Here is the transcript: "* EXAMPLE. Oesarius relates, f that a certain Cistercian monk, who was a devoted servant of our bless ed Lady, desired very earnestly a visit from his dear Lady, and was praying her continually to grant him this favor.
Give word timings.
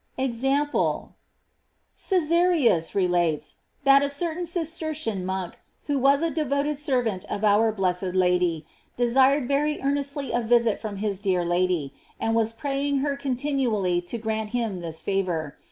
"* 0.13 0.17
EXAMPLE. 0.17 1.13
Oesarius 1.95 2.95
relates, 2.95 3.51
f 3.51 3.83
that 3.83 4.01
a 4.01 4.09
certain 4.09 4.47
Cistercian 4.47 5.23
monk, 5.23 5.59
who 5.83 5.99
was 5.99 6.23
a 6.23 6.31
devoted 6.31 6.79
servant 6.79 7.23
of 7.25 7.43
our 7.43 7.71
bless 7.71 8.01
ed 8.01 8.15
Lady, 8.15 8.65
desired 8.97 9.47
very 9.47 9.79
earnestly 9.83 10.31
a 10.31 10.41
visit 10.41 10.79
from 10.79 10.95
his 10.97 11.19
dear 11.19 11.45
Lady, 11.45 11.93
and 12.19 12.33
was 12.33 12.51
praying 12.51 13.01
her 13.05 13.15
continually 13.15 14.01
to 14.01 14.17
grant 14.17 14.49
him 14.49 14.79
this 14.79 15.03
favor. 15.03 15.59